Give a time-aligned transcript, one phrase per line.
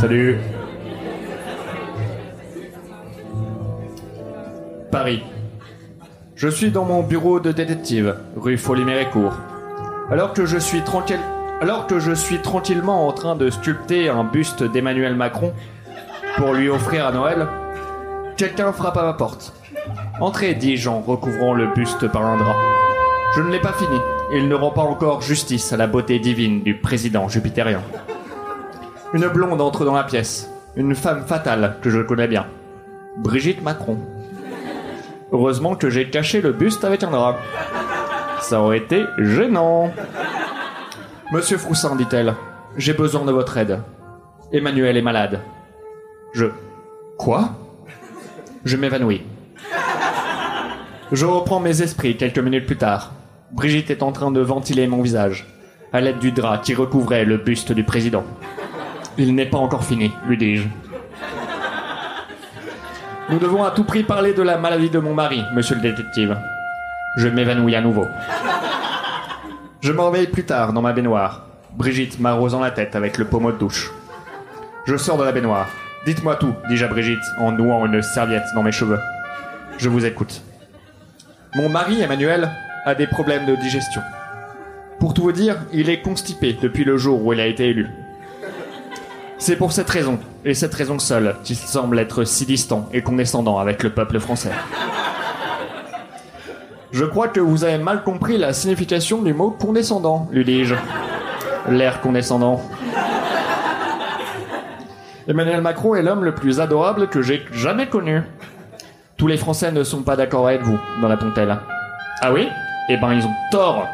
[0.00, 0.38] Salut.
[4.92, 5.24] Paris.
[6.36, 9.34] Je suis dans mon bureau de détective, rue Folie-Méricourt.
[10.08, 11.18] Alors que je suis tranquille,
[11.60, 15.52] alors que je suis tranquillement en train de sculpter un buste d'Emmanuel Macron
[16.36, 17.48] pour lui offrir à Noël,
[18.36, 19.52] quelqu'un frappe à ma porte.
[20.20, 22.54] Entrez, dis-je en recouvrant le buste par un drap.
[23.34, 23.98] Je ne l'ai pas fini.
[24.32, 27.82] Il ne rend pas encore justice à la beauté divine du président jupitérien.
[29.14, 30.50] Une blonde entre dans la pièce.
[30.76, 32.46] Une femme fatale que je connais bien.
[33.16, 33.98] Brigitte Macron.
[35.32, 37.36] Heureusement que j'ai caché le buste avec un drap.
[38.42, 39.90] Ça aurait été gênant.
[41.32, 42.34] Monsieur Froussin, dit-elle,
[42.76, 43.80] j'ai besoin de votre aide.
[44.52, 45.40] Emmanuel est malade.
[46.34, 46.46] Je.
[47.16, 47.50] Quoi?
[48.64, 49.22] Je m'évanouis.
[51.12, 53.12] Je reprends mes esprits quelques minutes plus tard.
[53.52, 55.46] Brigitte est en train de ventiler mon visage,
[55.94, 58.24] à l'aide du drap qui recouvrait le buste du président.
[59.20, 60.68] Il n'est pas encore fini, lui dis-je.
[63.30, 66.38] Nous devons à tout prix parler de la maladie de mon mari, monsieur le détective.
[67.16, 68.06] Je m'évanouis à nouveau.
[69.80, 71.46] Je me réveille plus tard dans ma baignoire.
[71.76, 73.90] Brigitte m'arrosant la tête avec le pommeau de douche.
[74.86, 75.66] Je sors de la baignoire.
[76.06, 79.00] Dites-moi tout, dis-je à Brigitte en nouant une serviette dans mes cheveux.
[79.78, 80.42] Je vous écoute.
[81.56, 82.50] Mon mari, Emmanuel,
[82.84, 84.00] a des problèmes de digestion.
[85.00, 87.88] Pour tout vous dire, il est constipé depuis le jour où il a été élu.
[89.40, 93.58] C'est pour cette raison, et cette raison seule, qu'il semble être si distant et condescendant
[93.58, 94.50] avec le peuple français.
[96.90, 100.74] Je crois que vous avez mal compris la signification du mot condescendant, lui dis-je.
[101.68, 102.60] L'air condescendant.
[105.28, 108.22] Emmanuel Macron est l'homme le plus adorable que j'ai jamais connu.
[109.16, 111.56] Tous les Français ne sont pas d'accord avec vous dans la tontelle.
[112.22, 112.48] Ah oui?
[112.88, 113.86] Eh ben ils ont tort.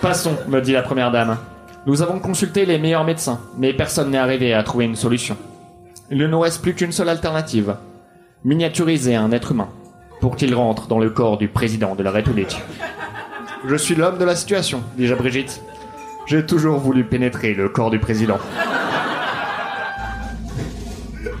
[0.00, 1.38] Passons, me dit la première dame.
[1.84, 5.36] Nous avons consulté les meilleurs médecins, mais personne n'est arrivé à trouver une solution.
[6.12, 7.74] Il ne nous reste plus qu'une seule alternative.
[8.44, 9.68] Miniaturiser un être humain,
[10.20, 12.60] pour qu'il rentre dans le corps du président de la République.
[13.66, 15.60] Je suis l'homme de la situation, dis-je à Brigitte.
[16.26, 18.38] J'ai toujours voulu pénétrer le corps du président.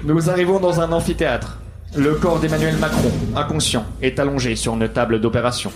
[0.04, 1.58] Nous arrivons dans un amphithéâtre.
[1.96, 5.70] Le corps d'Emmanuel Macron, inconscient, est allongé sur une table d'opération.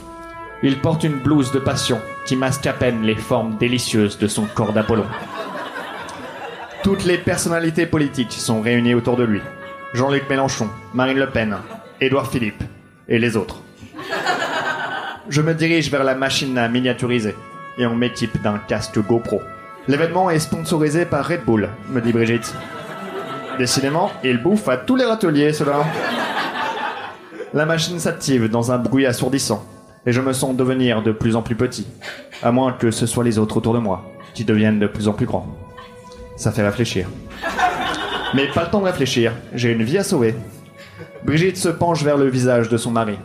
[0.63, 4.47] Il porte une blouse de passion qui masque à peine les formes délicieuses de son
[4.47, 5.05] corps d'Apollon.
[6.83, 9.43] Toutes les personnalités politiques sont réunies autour de lui.
[9.93, 11.59] Jean-Luc Mélenchon, Marine Le Pen,
[12.01, 12.63] Édouard Philippe
[13.07, 13.61] et les autres.
[15.29, 17.35] Je me dirige vers la machine à miniaturiser
[17.77, 19.43] et on m'équipe d'un casque GoPro.
[19.89, 22.55] L'événement est sponsorisé par Red Bull, me dit Brigitte.
[23.59, 25.85] Décidément, il bouffe à tous les râteliers, cela.
[27.53, 29.65] La machine s'active dans un bruit assourdissant
[30.07, 31.87] et je me sens devenir de plus en plus petit,
[32.43, 35.13] à moins que ce soit les autres autour de moi qui deviennent de plus en
[35.13, 35.47] plus grands.
[36.37, 37.09] Ça fait réfléchir.
[38.35, 40.35] Mais pas le temps de réfléchir, j'ai une vie à sauver.
[41.25, 43.19] Brigitte se penche vers le visage de son mari.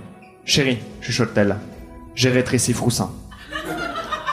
[0.45, 1.57] Chérie, chuchote-t-elle,
[2.15, 3.11] j'ai rétréci Froussin.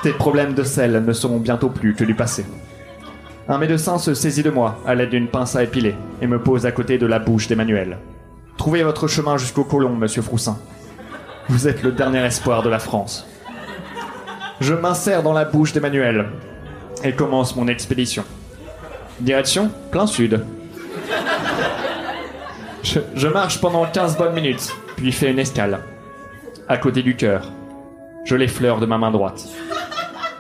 [0.03, 2.47] Tes problèmes de sel ne seront bientôt plus que du passé.
[3.49, 6.67] Un médecin se saisit de moi à l'aide d'une pince à épiler et me pose
[6.67, 7.99] à côté de la bouche d'Emmanuel.
[8.57, 10.59] Trouvez votre chemin jusqu'au colon, monsieur Froussin.
[11.49, 13.27] Vous êtes le dernier espoir de la France.
[14.61, 16.27] Je m'insère dans la bouche d'Emmanuel
[17.03, 18.25] et commence mon expédition.
[19.21, 20.45] Direction plein sud.
[22.83, 25.81] Je, marche pendant 15 bonnes minutes, puis fais une escale.
[26.69, 27.51] À côté du cœur.
[28.25, 29.47] Je l'effleure de ma main droite.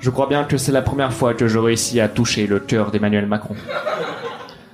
[0.00, 2.90] Je crois bien que c'est la première fois que je réussis à toucher le cœur
[2.90, 3.56] d'Emmanuel Macron.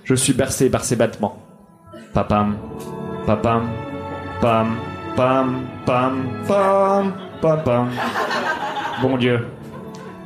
[0.02, 1.38] Je suis bercé par ses battements.
[2.12, 2.56] Papam,
[3.24, 3.68] papam,
[4.40, 4.76] pam,
[5.16, 7.88] pam, pam, pam, pam, pam.
[9.00, 9.46] Bon Dieu,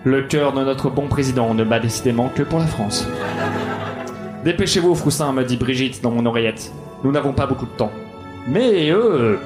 [0.04, 3.06] le cœur de notre bon président ne bat décidément que pour la France.
[4.44, 6.72] Dépêchez-vous, Froussin, me dit Brigitte dans mon oreillette.
[7.04, 7.92] Nous n'avons pas beaucoup de temps.
[8.46, 9.38] Mais eux...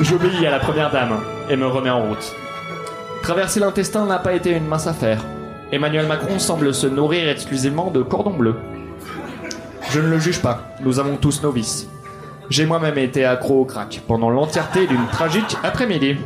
[0.00, 2.34] J'obéis à la première dame et me remets en route.
[3.22, 5.24] Traverser l'intestin n'a pas été une mince affaire.
[5.72, 8.56] Emmanuel Macron semble se nourrir exclusivement de cordon bleu.
[9.90, 11.88] Je ne le juge pas, nous avons tous nos vices.
[12.48, 16.16] J'ai moi-même été accro au crack pendant l'entièreté d'une tragique après-midi.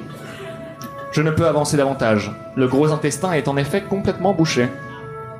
[1.13, 2.31] Je ne peux avancer davantage.
[2.57, 4.69] Le gros intestin est en effet complètement bouché.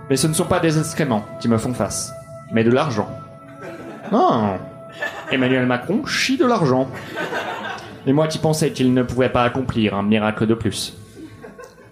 [0.09, 2.15] Mais ce ne sont pas des excréments qui me font face,
[2.51, 3.11] mais de l'argent.
[4.11, 4.57] Ah
[5.31, 6.89] Emmanuel Macron chie de l'argent.
[8.07, 10.97] Et moi qui pensais qu'il ne pouvait pas accomplir un miracle de plus.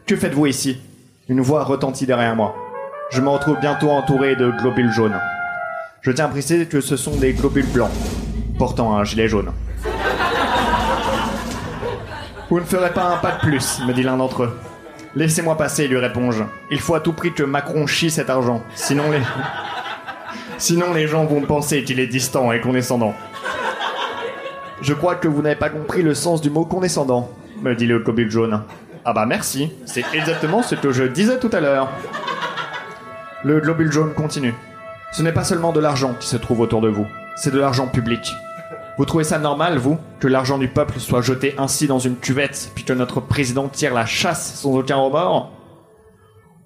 [0.07, 0.79] Que faites-vous ici?
[1.29, 2.55] Une voix retentit derrière moi.
[3.11, 5.21] Je me retrouve bientôt entouré de globules jaunes.
[6.03, 7.93] Je tiens à préciser que ce sont des globules blancs,
[8.59, 9.53] portant un gilet jaune.
[12.51, 14.59] Vous ne ferez pas un pas de plus, me dit l'un d'entre eux.
[15.15, 16.43] Laissez-moi passer, lui réponds-je.
[16.73, 18.65] Il faut à tout prix que Macron chie cet argent.
[18.75, 19.21] Sinon les...
[20.59, 23.15] Sinon les gens vont penser qu'il est distant et condescendant.
[24.81, 28.01] Je crois que vous n'avez pas compris le sens du mot condescendant, me dit le
[28.01, 28.65] cobule jaune.
[29.05, 31.93] Ah bah merci, c'est exactement ce que je disais tout à l'heure.
[33.45, 34.55] Le globule jaune continue.
[35.13, 37.07] Ce n'est pas seulement de l'argent qui se trouve autour de vous,
[37.37, 38.33] c'est de l'argent public.
[38.97, 42.71] Vous trouvez ça normal, vous, que l'argent du peuple soit jeté ainsi dans une cuvette,
[42.75, 45.53] puis que notre président tire la chasse sans aucun remords?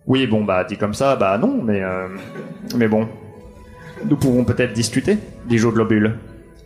[0.06, 1.82] Oui, bon, bah, dit comme ça, bah non, mais...
[1.82, 2.06] Euh,
[2.76, 3.08] mais bon.
[4.04, 6.16] Nous pouvons peut-être discuter, dit Joe Globule.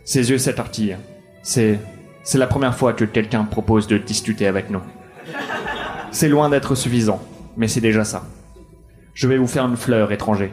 [0.05, 0.97] Ses yeux s'étartillent.
[1.41, 1.79] C'est...
[2.21, 4.81] C'est la première fois que quelqu'un propose de discuter avec nous.
[6.11, 7.19] C'est loin d'être suffisant,
[7.57, 8.21] mais c'est déjà ça.
[9.15, 10.51] Je vais vous faire une fleur, étranger.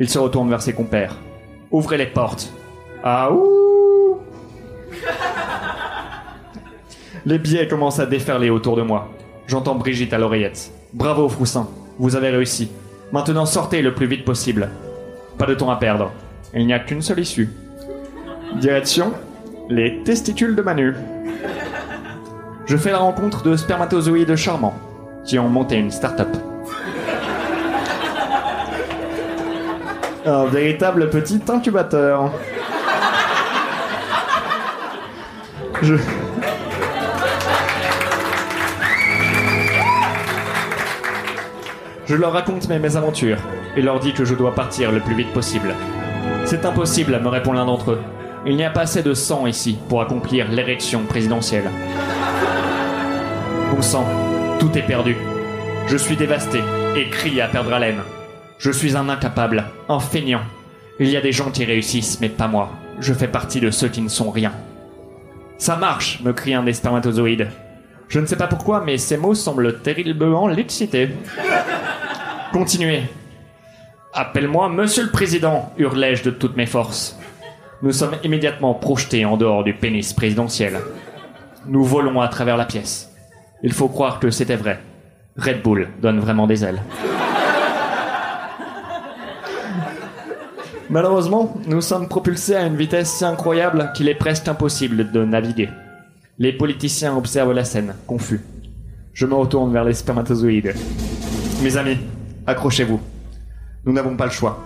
[0.00, 1.14] Il se retourne vers ses compères.
[1.70, 2.50] Ouvrez les portes.
[3.04, 4.18] Ah ouh
[7.26, 9.10] Les billets commencent à déferler autour de moi.
[9.46, 10.72] J'entends Brigitte à l'oreillette.
[10.94, 11.68] Bravo, Froussin.
[11.98, 12.70] Vous avez réussi.
[13.12, 14.70] Maintenant sortez le plus vite possible.
[15.36, 16.10] Pas de temps à perdre.
[16.54, 17.50] Il n'y a qu'une seule issue.
[18.56, 19.12] Direction
[19.68, 20.94] les testicules de Manu.
[22.64, 24.74] Je fais la rencontre de spermatozoïdes charmants
[25.24, 26.36] qui ont monté une start-up.
[30.26, 32.30] Un véritable petit incubateur.
[35.82, 35.94] Je...
[42.04, 43.38] Je leur raconte mes mésaventures
[43.76, 45.74] et leur dis que je dois partir le plus vite possible.
[46.44, 48.00] C'est impossible, me répond l'un d'entre eux.
[48.44, 51.70] Il n'y a pas assez de sang ici pour accomplir l'érection présidentielle.
[53.70, 54.04] Bon sang,
[54.58, 55.16] tout est perdu.
[55.86, 56.60] Je suis dévasté
[56.96, 58.00] et crie à perdre haleine.
[58.60, 60.42] Je suis un incapable, un feignant.
[60.98, 62.68] Il y a des gens qui réussissent, mais pas moi.
[62.98, 64.52] Je fais partie de ceux qui ne sont rien.
[65.56, 67.48] Ça marche, me crie un des spermatozoïdes.
[68.08, 71.08] Je ne sais pas pourquoi, mais ces mots semblent terriblement l'exciter.
[72.52, 73.04] Continuez.
[74.12, 77.18] Appelle-moi Monsieur le Président, hurlai-je de toutes mes forces.
[77.80, 80.80] Nous sommes immédiatement projetés en dehors du pénis présidentiel.
[81.66, 83.10] Nous volons à travers la pièce.
[83.62, 84.80] Il faut croire que c'était vrai.
[85.38, 86.82] Red Bull donne vraiment des ailes.
[90.90, 95.68] Malheureusement, nous sommes propulsés à une vitesse si incroyable qu'il est presque impossible de naviguer.
[96.36, 98.40] Les politiciens observent la scène, confus.
[99.12, 100.74] Je me retourne vers les spermatozoïdes.
[101.62, 101.98] Mes amis,
[102.44, 103.00] accrochez-vous.
[103.84, 104.58] Nous n'avons pas le choix.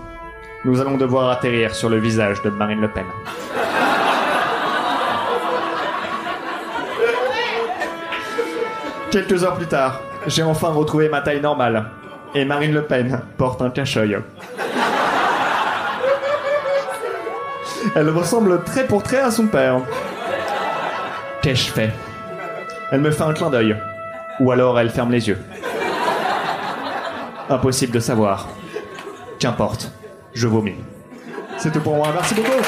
[0.65, 3.05] Nous allons devoir atterrir sur le visage de Marine Le Pen.
[9.11, 11.85] Quelques heures plus tard, j'ai enfin retrouvé ma taille normale.
[12.35, 14.17] Et Marine Le Pen porte un cache-œil.
[17.95, 19.81] Elle ressemble trait pour trait à son père.
[21.43, 21.93] Qu'ai-je fait?
[22.91, 23.77] Elle me fait un clin d'œil.
[24.41, 25.39] Ou alors elle ferme les yeux.
[27.49, 28.49] Impossible de savoir.
[29.39, 29.93] Qu'importe,
[30.33, 30.77] je vomis.
[31.59, 32.09] C'est tout pour moi.
[32.15, 32.63] Merci beaucoup.